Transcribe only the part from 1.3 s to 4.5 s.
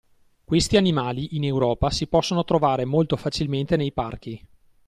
in Europa, si possono trovare molto facilmente nei parchi.